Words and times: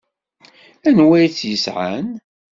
Anwa 0.87 1.15
i 1.25 1.27
t-yesɛan? 1.37 2.07